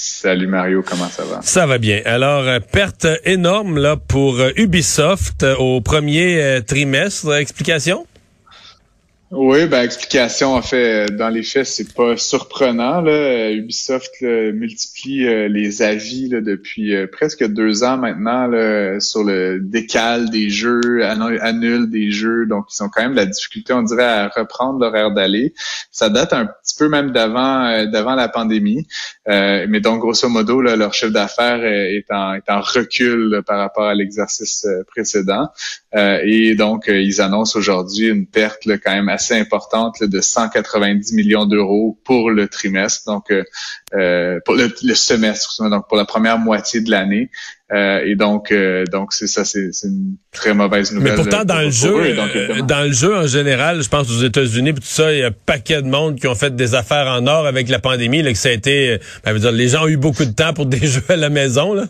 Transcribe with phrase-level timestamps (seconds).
[0.00, 1.40] Salut Mario, comment ça va?
[1.42, 2.00] Ça va bien.
[2.04, 7.34] Alors, euh, perte énorme là pour euh, Ubisoft euh, au premier trimestre.
[7.34, 8.06] Explication?
[9.30, 13.50] Oui, ben explication en fait dans les faits c'est pas surprenant là.
[13.50, 19.60] Ubisoft multiplie euh, les avis là, depuis euh, presque deux ans maintenant là, sur le
[19.60, 24.02] décal des jeux, annule des jeux, donc ils ont quand même la difficulté on dirait
[24.02, 25.52] à reprendre l'horaire d'aller.
[25.90, 28.86] Ça date un petit peu même d'avant euh, d'avant la pandémie,
[29.26, 33.84] mais donc grosso modo là, leur chiffre d'affaires est en, est en recul par rapport
[33.84, 35.48] à l'exercice précédent
[35.94, 41.98] et donc ils annoncent aujourd'hui une perte là, quand même importante de 190 millions d'euros
[42.04, 43.44] pour le trimestre, donc euh,
[43.94, 47.30] euh, pour le, semestre, donc pour la première moitié de l'année.
[47.70, 48.52] Euh, et donc,
[48.90, 51.12] donc c'est ça, c'est une très mauvaise nouvelle.
[51.12, 52.14] Mais pourtant, dans le jeu,
[52.66, 55.32] dans le jeu en général, je pense aux États-Unis, tout ça, il y a un
[55.32, 58.38] paquet de monde qui ont fait des affaires en or avec la pandémie, là, que
[58.38, 61.04] ça a été, ben, dire, les gens ont eu beaucoup de temps pour des jeux
[61.08, 61.84] à la maison, là.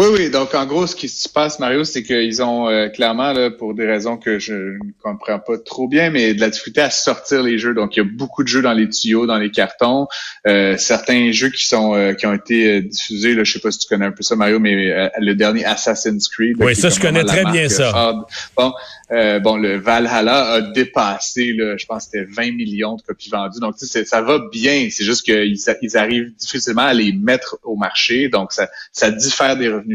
[0.00, 0.30] Oui, oui.
[0.30, 3.74] Donc, en gros, ce qui se passe, Mario, c'est qu'ils ont euh, clairement, là, pour
[3.74, 7.42] des raisons que je ne comprends pas trop bien, mais de la difficulté à sortir
[7.42, 7.74] les jeux.
[7.74, 10.08] Donc, il y a beaucoup de jeux dans les tuyaux, dans les cartons.
[10.46, 13.78] Euh, certains jeux qui sont euh, qui ont été diffusés, là, je sais pas si
[13.78, 16.56] tu connais un peu ça, Mario, mais le dernier Assassin's Creed.
[16.60, 18.14] oui, ça, je connais très bien ça.
[18.56, 18.72] Bon,
[19.10, 23.60] bon, le Valhalla a dépassé, là, je pense, c'était 20 millions de copies vendues.
[23.60, 24.88] Donc, tu sais, ça va bien.
[24.90, 28.30] C'est juste qu'ils ils arrivent difficilement à les mettre au marché.
[28.30, 29.89] Donc, ça, ça diffère des revenus.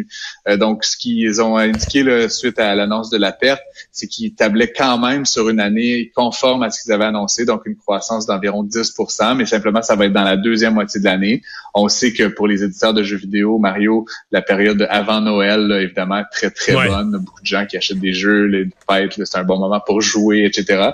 [0.47, 3.61] Euh, donc, ce qu'ils ont indiqué là, suite à l'annonce de la perte,
[3.91, 7.65] c'est qu'ils tablaient quand même sur une année conforme à ce qu'ils avaient annoncé, donc
[7.65, 11.41] une croissance d'environ 10% mais simplement, ça va être dans la deuxième moitié de l'année.
[11.73, 16.23] On sait que pour les éditeurs de jeux vidéo, Mario, la période avant Noël, évidemment,
[16.31, 17.17] très, très bonne.
[17.23, 20.45] Beaucoup de gens qui achètent des jeux, les fêtes, c'est un bon moment pour jouer,
[20.45, 20.91] etc.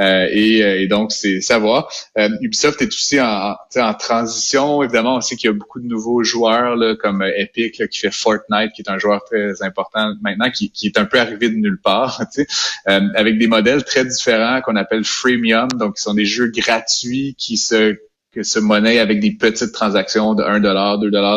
[0.00, 1.90] Euh, et, euh, et, donc, c'est savoir.
[2.18, 4.82] Euh, Ubisoft est aussi en, en transition.
[4.82, 8.12] Évidemment, on sait qu'il y a beaucoup de nouveaux joueurs là, comme Epic qui fait
[8.12, 8.43] Fortnite,
[8.74, 12.22] qui est un joueur très important maintenant, qui, est un peu arrivé de nulle part,
[12.86, 17.56] avec des modèles très différents qu'on appelle freemium, donc qui sont des jeux gratuits qui
[17.56, 17.98] se
[18.34, 20.68] que se monnaie avec des petites transactions de 1 2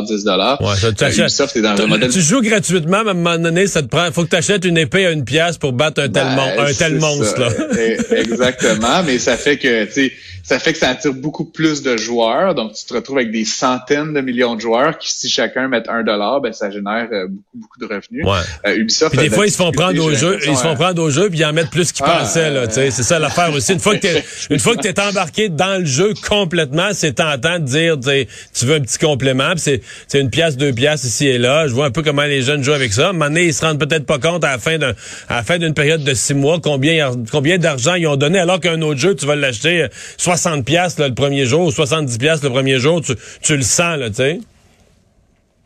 [0.05, 0.25] 10
[0.59, 4.35] Ouais, tu joues gratuitement, mais à un moment donné, ça te prend, faut que tu
[4.35, 7.49] achètes une épée à une pièce pour battre un tel, ben, un tel monstre, là.
[7.77, 10.11] Eh, exactement, mais ça fait que, tu sais,
[10.47, 12.55] ça fait que ça attire beaucoup plus de joueurs.
[12.55, 15.83] Donc, tu te retrouves avec des centaines de millions de joueurs qui, si chacun met
[15.89, 18.25] un dollar, ben, ça génère euh, beaucoup, beaucoup de revenus.
[18.25, 18.39] Ouais.
[18.65, 19.11] Euh, Ubisoft.
[19.17, 21.29] Puis des fois, ils se font prendre au jeu, ils se font prendre au jeu,
[21.29, 22.91] puis ils en mettent plus qu'ils ah, pensaient, là, tu sais.
[22.91, 23.73] C'est ça l'affaire aussi.
[23.73, 27.59] Une fois que t'es, une fois que t'es embarqué dans le jeu complètement, c'est tentant
[27.59, 29.81] de dire, tu veux un petit complément, c'est,
[30.13, 31.67] une pièce, deux pièces ici et là.
[31.67, 33.07] Je vois un peu comment les jeunes jouent avec ça.
[33.07, 34.93] À un moment ils se rendent peut-être pas compte à la fin d'un,
[35.29, 38.59] à la fin d'une période de six mois combien, combien d'argent ils ont donné, alors
[38.59, 39.87] qu'un autre jeu, tu vas l'acheter
[40.17, 44.09] 60 pièces le premier jour, 70 pièces le premier jour, tu, tu le sens là,
[44.09, 44.39] tu sais.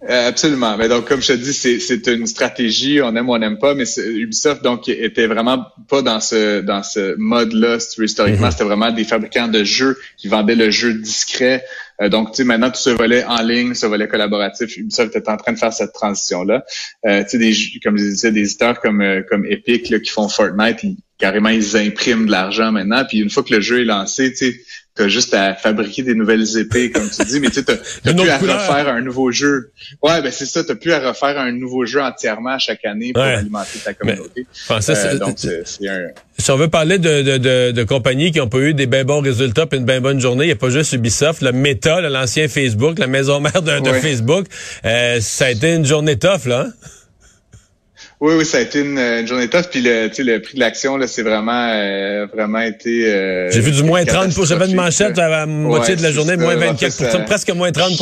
[0.09, 0.78] Euh, absolument.
[0.78, 3.75] Mais donc, comme je te dis, c'est une stratégie, on aime ou on n'aime pas,
[3.75, 7.78] mais Ubisoft donc était vraiment pas dans ce dans ce mode-là.
[8.00, 8.51] Historiquement, mm-hmm.
[8.51, 11.63] c'était vraiment des fabricants de jeux qui vendaient le jeu discret.
[12.01, 15.29] Euh, donc, tu sais, maintenant, tout ce volet en ligne, ce volet collaboratif, Ubisoft est
[15.29, 16.63] en train de faire cette transition-là.
[17.05, 20.28] Euh, tu sais, comme je disais, des éditeurs comme euh, comme Epic là, qui font
[20.28, 23.03] Fortnite, ils, carrément, ils impriment de l'argent maintenant.
[23.08, 24.61] Puis une fois que le jeu est lancé, tu sais,
[24.96, 27.78] t'as juste à fabriquer des nouvelles épées, comme tu dis, mais tu sais, t'as
[28.14, 29.72] plus à refaire un nouveau jeu.
[30.02, 33.23] Ouais, ben c'est ça, t'as plus à refaire un nouveau jeu entièrement chaque année pour
[33.23, 34.46] alimenter ta communauté.
[34.70, 36.08] euh, donc, c'est un...
[36.38, 39.05] Si on veut parler de, de, de, de, compagnies qui ont pas eu des bien
[39.05, 42.02] bons résultats et une bien bonne journée, il n'y a pas juste Ubisoft, le Meta,
[42.02, 44.47] l'ancien Facebook, la maison mère de, Facebook,
[44.84, 46.67] euh, ça a été une journée tough, là.
[46.67, 46.73] Hein?
[48.22, 49.64] Oui, oui, ça a été une, journée tough.
[49.72, 53.12] Puis le, le prix de l'action, là, c'est vraiment, euh, vraiment été.
[53.12, 56.12] Euh, J'ai vu du moins 30 pour J'avais une manchette à la moitié de la
[56.12, 57.94] journée, moins 24% presque moins 30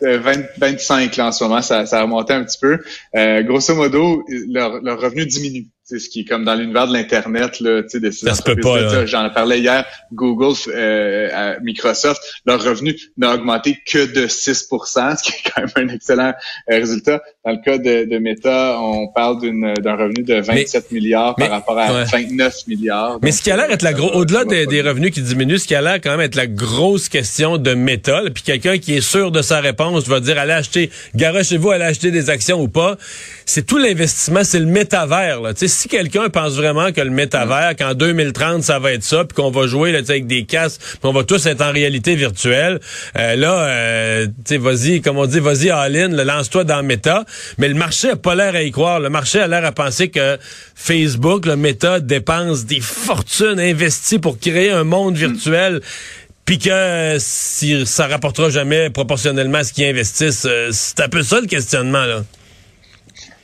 [0.00, 2.78] 20, 25 là, en ce moment, ça, ça a remonté un petit peu.
[3.16, 5.66] Euh, grosso modo, leur, leur revenu diminue.
[5.88, 8.34] C'est ce qui est comme dans l'univers de l'internet là, tu sais, de ces ça
[8.34, 9.06] se peut pas.
[9.06, 9.86] J'en parlais hier.
[10.12, 15.88] Google, euh, Microsoft, leur revenu n'a augmenté que de 6% ce qui est quand même
[15.88, 16.34] un excellent
[16.72, 17.22] euh, résultat.
[17.44, 21.78] Dans le cas de, de Meta, on parle d'un revenu de 27 milliards par rapport
[21.78, 23.20] à 29 milliards.
[23.22, 25.68] Mais ce qui a l'air être la grosse, au-delà des, des, revenus qui diminuent, ce
[25.68, 29.00] qui a l'air quand même être la grosse question de Meta, puis quelqu'un qui est
[29.00, 32.96] sûr de sa réponse va dire allez acheter, garochez-vous, allez acheter des actions ou pas.
[33.44, 35.40] C'est tout l'investissement, c'est le métavers.
[35.40, 35.52] Là.
[35.54, 39.36] sais, si quelqu'un pense vraiment que le métavers, qu'en 2030 ça va être ça, puis
[39.36, 42.80] qu'on va jouer là, avec des casques, puis on va tous être en réalité virtuelle,
[43.18, 44.26] euh, là, euh,
[44.58, 47.24] vas-y, comme on dit, vas-y all-in, lance-toi dans Meta.
[47.58, 49.00] Mais le marché a pas l'air à y croire.
[49.00, 50.38] Le marché a l'air à penser que
[50.74, 55.80] Facebook, le Meta, dépense des fortunes investies pour créer un monde virtuel.
[56.44, 61.22] puis que si ça rapportera jamais proportionnellement à ce qu'ils investissent, euh, c'est un peu
[61.22, 62.22] ça le questionnement là.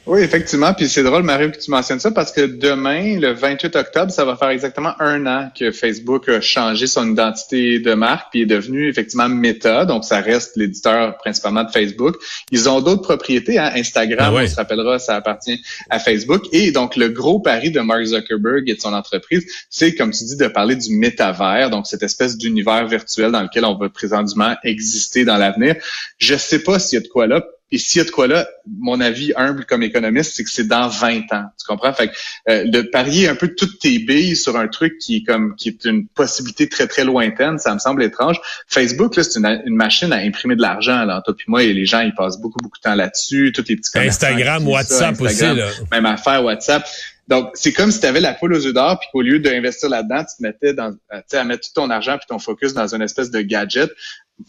[0.04, 0.74] Oui, effectivement.
[0.74, 4.24] Puis c'est drôle, Marie, que tu mentionnes ça parce que demain, le 28 octobre, ça
[4.24, 8.46] va faire exactement un an que Facebook a changé son identité de marque puis est
[8.46, 9.84] devenu effectivement Meta.
[9.84, 12.16] Donc, ça reste l'éditeur principalement de Facebook.
[12.50, 13.58] Ils ont d'autres propriétés.
[13.60, 13.70] Hein?
[13.76, 16.46] Instagram, ah on se rappellera, ça appartient à Facebook.
[16.50, 20.24] Et donc, le gros pari de Mark Zuckerberg et de son entreprise, c'est, comme tu
[20.24, 24.56] dis, de parler du métavers, donc cette espèce d'univers virtuel dans lequel on va présentement
[24.64, 25.76] exister dans l'avenir.
[26.18, 27.40] Je sais pas s'il y a de quoi là
[27.72, 30.68] et s'il y a de quoi là, mon avis humble comme économiste, c'est que c'est
[30.68, 31.46] dans 20 ans.
[31.58, 31.92] Tu comprends?
[31.94, 32.12] Fait que,
[32.50, 35.70] euh, de parier un peu toutes tes billes sur un truc qui est comme qui
[35.70, 38.36] est une possibilité très, très lointaine, ça me semble étrange.
[38.68, 41.04] Facebook, là, c'est une, machine à imprimer de l'argent.
[41.04, 43.52] Là, toi puis moi, et les gens, ils passent beaucoup, beaucoup de temps là-dessus.
[43.54, 45.42] Tous les petits Instagram, WhatsApp aussi.
[45.42, 45.68] Là.
[45.90, 46.86] Même affaire, WhatsApp.
[47.28, 49.88] Donc, c'est comme si tu avais la poule aux yeux d'or, puis qu'au lieu d'investir
[49.88, 53.00] là-dedans, tu te mettais dans, à mettre tout ton argent puis ton focus dans une
[53.00, 53.90] espèce de gadget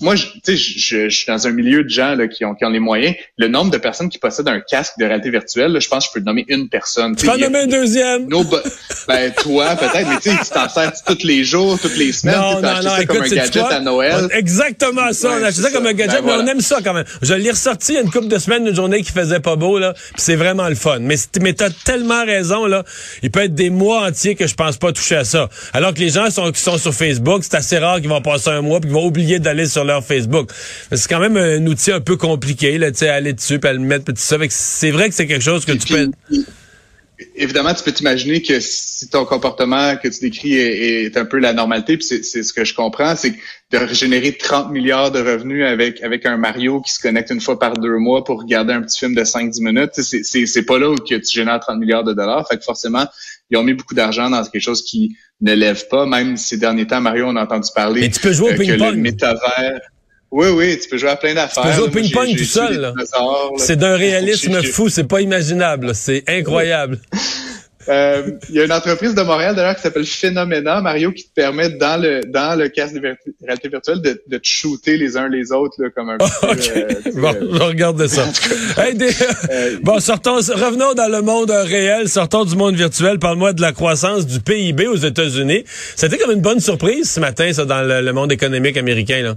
[0.01, 2.69] moi, tu sais, je, suis dans un milieu de gens là, qui, ont, qui ont
[2.69, 3.15] les moyens.
[3.37, 6.19] Le nombre de personnes qui possèdent un casque de réalité virtuelle, je pense que je
[6.19, 7.15] peux nommer une personne.
[7.15, 8.27] Tu peux en nommer un deuxième.
[9.07, 12.35] ben, toi, peut-être, mais tu sais, tu t'en sers tous les jours, toutes les semaines.
[12.35, 14.27] Non, non, non, ça comme un gadget à Noël.
[14.31, 15.37] Exactement ça.
[15.39, 17.05] on a acheté ça, comme un gadget, ben, mais on aime ça quand même.
[17.21, 19.55] Je l'ai ressorti il y a une couple de semaines, une journée qui faisait pas
[19.55, 19.93] beau, là.
[20.15, 20.99] c'est vraiment le fun.
[20.99, 22.83] Mais, mais t'as tellement raison, là.
[23.21, 25.49] Il peut être des mois entiers que je pense pas toucher à ça.
[25.73, 28.49] Alors que les gens sont, qui sont sur Facebook, c'est assez rare qu'ils vont passer
[28.49, 30.49] un mois puis qu'ils vont oublier d'aller sur leur Facebook.
[30.91, 33.73] C'est quand même un outil un peu compliqué, là, tu sais, aller dessus, puis à
[33.73, 34.37] le mettre, tout ça.
[34.49, 36.11] C'est vrai que c'est quelque chose que tu peux...
[37.35, 41.53] Évidemment, tu peux t'imaginer que si ton comportement que tu décris est, un peu la
[41.53, 43.33] normalité, puis c'est ce que je comprends, c'est
[43.71, 47.57] de générer 30 milliards de revenus avec avec un Mario qui se connecte une fois
[47.57, 50.95] par deux mois pour regarder un petit film de 5-10 minutes, c'est pas là où
[50.95, 52.47] que tu génères 30 milliards de dollars.
[52.47, 53.05] Fait que forcément,
[53.49, 56.05] ils ont mis beaucoup d'argent dans quelque chose qui ne lève pas.
[56.05, 58.97] Même ces derniers temps, Mario, on a entendu parler tu peux jouer au euh, le
[58.97, 59.81] métavers
[60.33, 61.61] oui, oui, tu peux jouer à plein d'affaires.
[61.61, 62.91] Tu peux jouer au ping-pong tout seul.
[63.57, 65.93] C'est d'un réalisme fou, c'est pas imaginable.
[65.93, 66.99] C'est incroyable.
[67.89, 71.33] Euh, il y a une entreprise de Montréal d'ailleurs qui s'appelle Phenomena, Mario, qui te
[71.33, 73.01] permet dans le dans le casque de
[73.41, 76.23] réalité virtuelle de, de te shooter les uns les autres là, comme un peu.
[76.43, 78.23] Euh, bon, je regarde ça.
[78.77, 83.19] Euh, bon, sortons, revenons dans le monde réel, sortons du monde virtuel.
[83.19, 85.65] Parle-moi de la croissance du PIB aux États-Unis.
[85.97, 89.35] C'était comme une bonne surprise ce matin, ça, dans le monde économique américain là.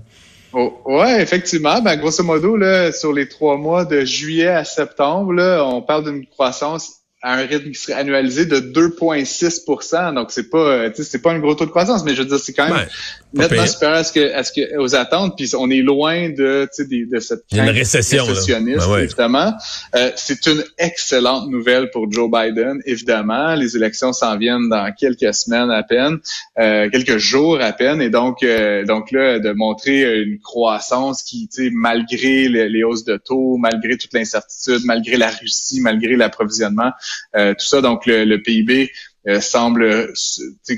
[0.59, 1.83] Oh, ouais, effectivement.
[1.83, 6.05] Ben, grosso modo, là, sur les trois mois de juillet à septembre, là, on parle
[6.05, 11.21] d'une croissance à un rythme qui serait annualisé de 2,6% Donc, c'est pas, euh, c'est
[11.21, 12.87] pas un gros taux de croissance, mais je veux dire, c'est quand même
[13.37, 15.35] nettement supérieur à ce que, à ce que, aux attentes.
[15.37, 19.55] Puis, on est loin de, de, de cette une récession, récessionniste, ben évidemment.
[19.95, 23.55] Euh, c'est une excellente nouvelle pour Joe Biden, évidemment.
[23.55, 26.19] Les élections s'en viennent dans quelques semaines à peine,
[26.59, 28.01] euh, quelques jours à peine.
[28.01, 32.85] Et donc, euh, donc là, de montrer une croissance qui, tu sais, malgré les, les
[32.85, 36.93] hausses de taux, malgré toute l'incertitude, malgré la Russie, malgré l'approvisionnement,
[37.37, 38.91] euh, tout ça, donc le, PIB
[39.29, 40.13] euh, semble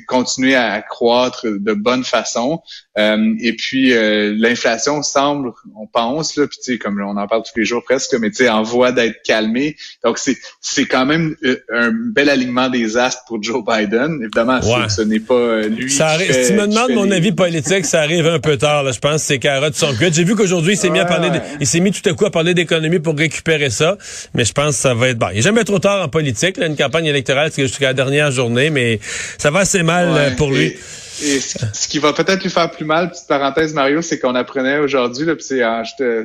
[0.07, 2.61] continuer à croître de bonne façon.
[2.99, 7.57] Euh, et puis euh, l'inflation semble, on pense là, puis comme on en parle tous
[7.59, 9.77] les jours presque, mais tu sais en voie d'être calmée.
[10.05, 14.19] Donc c'est c'est quand même euh, un bel alignement des astres pour Joe Biden.
[14.23, 15.91] Évidemment, ce n'est pas lui.
[15.91, 18.83] Ça arrive, si tu me demandes mon avis politique, ça arrive un peu tard.
[18.83, 20.15] Là, je pense que ces carottes sont cuites.
[20.15, 22.31] J'ai vu qu'aujourd'hui il s'est mis à parler, il s'est mis tout à coup à
[22.31, 23.97] parler d'économie pour récupérer ça.
[24.35, 25.29] Mais je pense que ça va être bon.
[25.31, 26.57] Il n'est jamais trop tard en politique.
[26.57, 29.01] Là, une campagne électorale, c'est jusqu'à la dernière journée, mais
[29.37, 30.75] ça va assez mal pour lui.
[31.23, 34.79] Et ce, qui va peut-être lui faire plus mal, petite parenthèse Mario, c'est qu'on apprenait
[34.79, 35.61] aujourd'hui, là, c'est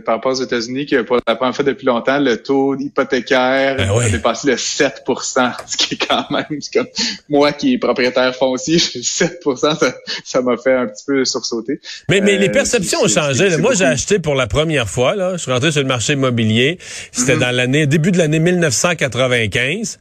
[0.05, 3.89] par rapport aux États-Unis, que pour la première fois depuis longtemps, le taux hypothécaire ben
[3.89, 6.87] a dépassé le 7% ce qui est quand même, comme
[7.29, 11.79] moi qui est propriétaire foncier, 7% ça m'a fait un petit peu sursauter.
[12.09, 13.57] Mais, mais les euh, perceptions ont changé.
[13.57, 16.77] Moi, j'ai acheté pour la première fois, là, je suis rentré sur le marché immobilier,
[17.11, 17.39] c'était mm-hmm.
[17.39, 19.99] dans l'année, début de l'année 1995,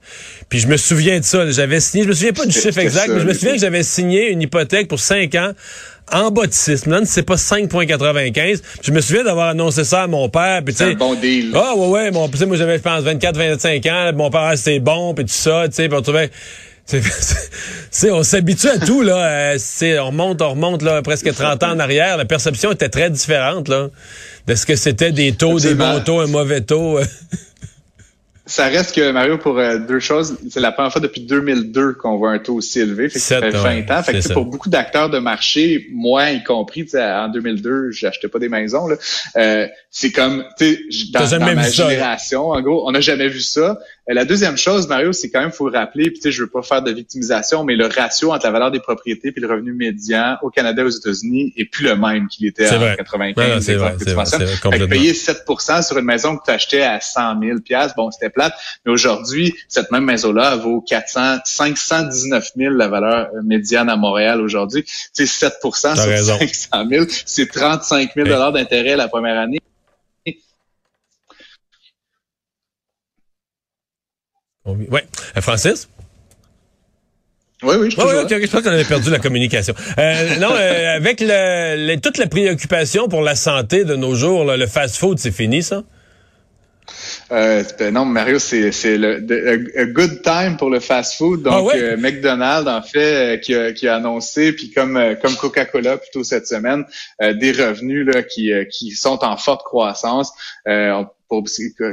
[0.48, 3.08] puis je me souviens de ça, j'avais signé, je me souviens pas du chiffre exact,
[3.08, 5.52] mais je me souviens que j'avais signé une hypothèque pour 5 ans
[6.12, 6.86] en bas de 6.
[6.86, 8.60] Maintenant, c'est pas 5,95.
[8.82, 10.62] Je me souviens d'avoir annoncé ça à mon père.
[10.72, 11.52] C'est un bon deal.
[11.54, 12.10] Ah ouais, ouais.
[12.10, 14.12] Mon, moi, j'avais, je pense, 24, 25 ans.
[14.14, 15.64] Mon père, c'était bon, puis tout ça.
[15.68, 16.30] Tu sais, on trouvait...
[17.90, 19.56] C'est, on s'habitue à tout là.
[19.56, 22.16] c'est, on remonte, on remonte là presque 30 ans en arrière.
[22.16, 23.88] La perception était très différente là
[24.48, 26.98] de ce que c'était des taux, des bons taux, un mauvais taux.
[28.44, 32.16] Ça reste que, Mario, pour euh, deux choses, c'est la première fois depuis 2002 qu'on
[32.16, 33.08] voit un taux aussi élevé.
[33.08, 34.02] Fait que ça fait 20 ans.
[34.02, 38.48] Fait que pour beaucoup d'acteurs de marché, moi y compris, en 2002, j'achetais pas des
[38.48, 38.88] maisons.
[38.88, 38.96] Là.
[39.36, 43.40] Euh, c'est comme, tu sais, dans, dans ma génération, en gros, on n'a jamais vu
[43.40, 43.78] ça.
[44.10, 46.42] Euh, la deuxième chose, Mario, c'est quand même, faut le rappeler, puis tu sais, je
[46.42, 49.46] veux pas faire de victimisation, mais le ratio entre la valeur des propriétés et le
[49.46, 53.64] revenu médian au Canada et aux États-Unis est plus le même qu'il était en 95.
[53.64, 54.14] c'est vrai, c'est
[54.88, 55.44] payer 7
[55.82, 57.58] sur une maison que tu achetais à 100 000
[57.96, 58.54] bon, c'était plate,
[58.84, 64.40] mais aujourd'hui, cette même maison-là vaut 400, 519 000 la valeur euh, médiane à Montréal
[64.40, 64.82] aujourd'hui.
[64.84, 69.58] Tu sais, 7 sur 500 000, c'est 35 000 d'intérêt la première année.
[74.64, 75.00] Oui.
[75.36, 75.88] Euh, Francis?
[77.62, 79.74] Oui, oui, je, oui, je pense qu'on avait perdu la communication.
[79.98, 84.66] Euh, non, euh, avec le, toute la préoccupation pour la santé de nos jours, le
[84.66, 85.84] fast-food, c'est fini, ça?
[87.30, 89.24] Euh, ben non, Mario, c'est le
[89.78, 91.42] a, good time pour le fast-food.
[91.42, 95.98] Donc, ah euh, McDonald's, en fait, qui, a, qui a annoncé, puis comme comme Coca-Cola
[95.98, 96.84] plutôt cette semaine,
[97.20, 100.32] des revenus là, qui, qui sont en forte croissance.
[100.66, 101.44] On, pour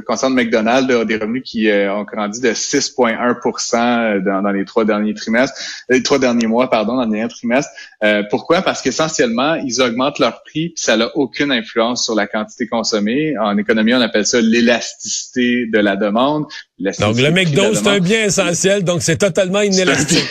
[0.06, 4.84] concerne McDonald's, là, des revenus qui euh, ont grandi de 6,1 dans, dans, les trois
[4.84, 7.72] derniers trimestres, les trois derniers mois, pardon, dans les derniers trimestres.
[8.04, 8.62] Euh, pourquoi?
[8.62, 13.38] Parce qu'essentiellement, ils augmentent leur prix, puis ça n'a aucune influence sur la quantité consommée.
[13.38, 16.46] En économie, on appelle ça l'élasticité de la demande.
[17.00, 20.30] Donc, le McDo, c'est un bien essentiel, donc c'est totalement inélastique.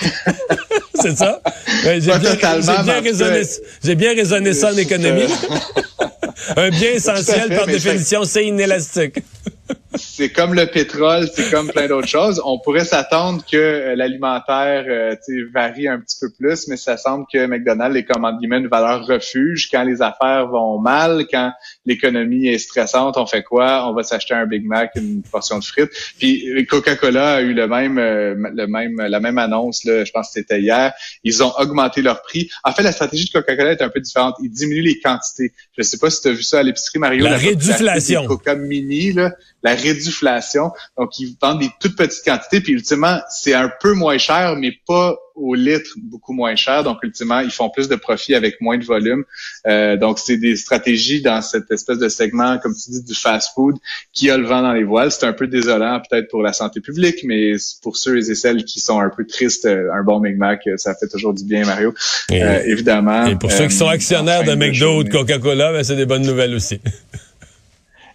[0.94, 1.40] c'est ça?
[1.82, 5.22] J'ai bien, bien, raisonné, bien raisonné ça en économie.
[6.56, 9.18] Un bien essentiel, par définition, c'est inélastique.
[9.94, 12.42] c'est comme le pétrole, c'est comme plein d'autres choses.
[12.44, 15.14] On pourrait s'attendre que euh, l'alimentaire euh,
[15.54, 18.68] varie un petit peu plus, mais ça semble que McDonald's est comme entre guillemets une
[18.68, 19.70] valeur refuge.
[19.70, 21.52] Quand les affaires vont mal, quand
[21.86, 23.88] l'économie est stressante, on fait quoi?
[23.88, 25.90] On va s'acheter un Big Mac, une portion de frites.
[26.18, 30.26] Puis Coca-Cola a eu le même, euh, le même, la même annonce, là, je pense
[30.28, 30.92] que c'était hier.
[31.24, 32.50] Ils ont augmenté leur prix.
[32.62, 34.34] En fait, la stratégie de Coca-Cola est un peu différente.
[34.42, 35.54] Ils diminuent les quantités.
[35.76, 37.24] Je sais pas si tu as vu ça à l'épicerie, Mario.
[37.24, 40.70] La, la Coca Mini, là, la réduflation.
[40.98, 44.72] Donc, ils vendent des toutes petites quantités, puis ultimement, c'est un peu moins cher, mais
[44.86, 46.82] pas au litre beaucoup moins cher.
[46.82, 49.24] Donc, ultimement, ils font plus de profit avec moins de volume.
[49.66, 53.76] Euh, donc, c'est des stratégies dans cette espèce de segment, comme tu dis, du fast-food
[54.12, 55.12] qui a le vent dans les voiles.
[55.12, 58.80] C'est un peu désolant peut-être pour la santé publique, mais pour ceux et celles qui
[58.80, 61.94] sont un peu tristes, euh, un bon Big Mac, ça fait toujours du bien, Mario.
[62.32, 63.26] Euh, évidemment.
[63.26, 66.26] Et pour ceux qui sont actionnaires de McDo ou de Coca-Cola, ben, c'est des bonnes
[66.26, 66.80] nouvelles aussi.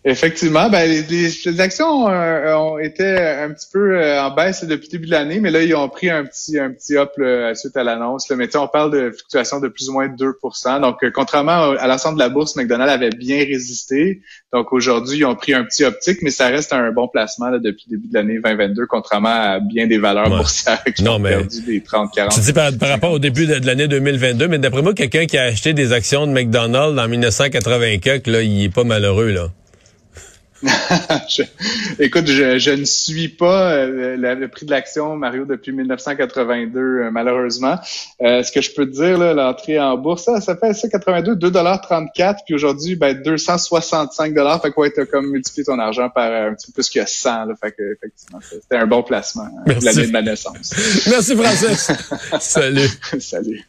[0.06, 4.92] Effectivement, ben, les, actions euh, ont été un petit peu euh, en baisse depuis le
[4.92, 7.14] début de l'année, mais là, ils ont pris un petit un petit hop
[7.56, 8.30] suite à l'annonce.
[8.32, 12.18] Mais on parle de fluctuations de plus ou moins 2% Donc, euh, contrairement à l'ensemble
[12.18, 14.22] de la bourse, McDonald's avait bien résisté.
[14.52, 17.60] Donc, aujourd'hui, ils ont pris un petit optique, mais ça reste un bon placement là,
[17.60, 21.62] depuis le début de l'année 2022, contrairement à bien des valeurs boursières qui ont perdu
[21.62, 25.26] des 30-40 Tu dis par, rapport au début de, l'année 2022, mais d'après moi, quelqu'un
[25.28, 29.48] qui a acheté des actions de McDonald's en 1984, là, il est pas malheureux, là.
[32.00, 37.78] écoute, je, ne suis pas euh, le, prix de l'action, Mario, depuis 1982, euh, malheureusement.
[38.22, 41.50] Euh, ce que je peux te dire, l'entrée en bourse, ça, ça fait ça, 82,
[41.50, 46.54] 2,34 puis aujourd'hui, ben, 265 Fait quoi, tu as comme multiplié ton argent par un
[46.54, 47.46] petit peu plus que 100.
[47.46, 50.74] Là, fait que, effectivement, c'était un bon placement hein, l'année de ma naissance.
[51.10, 51.92] Merci, Francis.
[52.40, 52.90] Salut.
[53.20, 53.64] Salut.